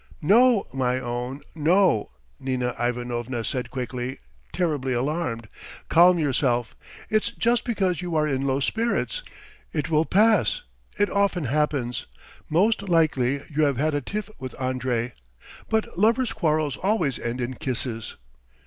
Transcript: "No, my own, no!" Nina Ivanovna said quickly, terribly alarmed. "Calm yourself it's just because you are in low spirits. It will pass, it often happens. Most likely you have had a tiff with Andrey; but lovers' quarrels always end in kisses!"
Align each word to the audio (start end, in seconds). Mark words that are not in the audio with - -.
"No, 0.23 0.65
my 0.73 0.99
own, 0.99 1.41
no!" 1.53 2.09
Nina 2.39 2.75
Ivanovna 2.81 3.43
said 3.43 3.69
quickly, 3.69 4.17
terribly 4.51 4.93
alarmed. 4.93 5.47
"Calm 5.89 6.17
yourself 6.17 6.75
it's 7.11 7.29
just 7.29 7.63
because 7.63 8.01
you 8.01 8.15
are 8.15 8.27
in 8.27 8.47
low 8.47 8.59
spirits. 8.61 9.21
It 9.71 9.91
will 9.91 10.05
pass, 10.05 10.63
it 10.97 11.11
often 11.11 11.43
happens. 11.43 12.07
Most 12.49 12.89
likely 12.89 13.43
you 13.49 13.61
have 13.65 13.77
had 13.77 13.93
a 13.93 14.01
tiff 14.01 14.27
with 14.39 14.59
Andrey; 14.59 15.13
but 15.69 15.99
lovers' 15.99 16.33
quarrels 16.33 16.77
always 16.77 17.19
end 17.19 17.39
in 17.39 17.53
kisses!" 17.53 18.15